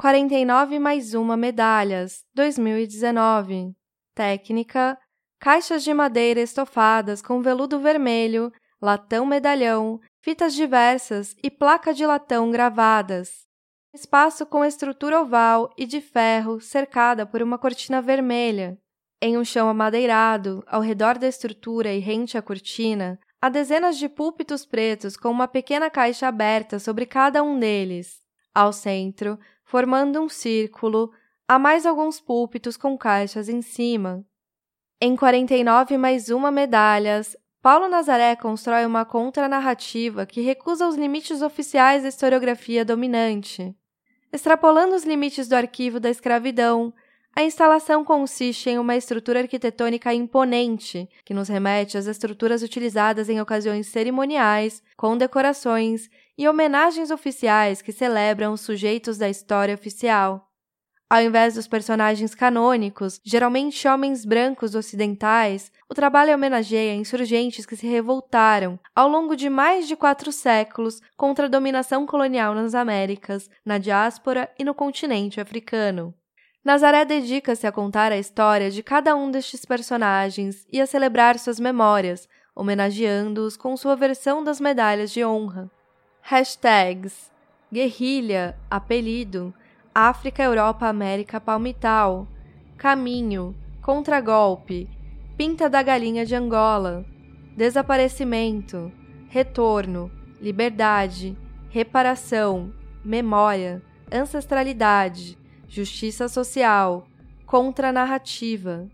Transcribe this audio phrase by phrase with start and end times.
[0.00, 3.74] 49 mais uma medalhas, 2019.
[4.14, 4.96] Técnica:
[5.40, 12.48] caixas de madeira estofadas com veludo vermelho, latão medalhão, fitas diversas e placa de latão
[12.48, 13.48] gravadas.
[13.92, 18.78] Espaço com estrutura oval e de ferro cercada por uma cortina vermelha.
[19.20, 24.08] Em um chão amadeirado, ao redor da estrutura e rente à cortina, há dezenas de
[24.08, 28.27] púlpitos pretos com uma pequena caixa aberta sobre cada um deles.
[28.58, 31.12] Ao centro, formando um círculo,
[31.46, 34.26] há mais alguns púlpitos com caixas em cima.
[35.00, 42.02] Em 49 mais uma medalhas, Paulo Nazaré constrói uma contranarrativa que recusa os limites oficiais
[42.02, 43.72] da historiografia dominante.
[44.32, 46.92] Extrapolando os limites do arquivo da escravidão,
[47.38, 53.40] a instalação consiste em uma estrutura arquitetônica imponente, que nos remete às estruturas utilizadas em
[53.40, 60.48] ocasiões cerimoniais, condecorações e homenagens oficiais que celebram os sujeitos da história oficial.
[61.08, 67.86] Ao invés dos personagens canônicos, geralmente homens brancos ocidentais, o trabalho homenageia insurgentes que se
[67.86, 73.78] revoltaram, ao longo de mais de quatro séculos, contra a dominação colonial nas Américas, na
[73.78, 76.12] diáspora e no continente africano.
[76.68, 81.58] Nazaré dedica-se a contar a história de cada um destes personagens e a celebrar suas
[81.58, 85.70] memórias, homenageando-os com sua versão das medalhas de honra.
[86.20, 87.32] Hashtags
[87.72, 89.54] Guerrilha, apelido,
[89.94, 92.28] África, Europa, América, palmital,
[92.76, 94.90] caminho, contragolpe,
[95.38, 97.02] pinta da galinha de Angola,
[97.56, 98.92] desaparecimento,
[99.30, 101.34] retorno, liberdade,
[101.70, 107.06] reparação, memória, ancestralidade, justiça social,
[107.46, 108.88] contranarrativa,